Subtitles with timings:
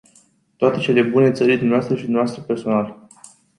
[0.55, 1.95] Toate cele bune țării dvs.
[1.97, 2.37] și dvs.
[2.37, 3.07] personal.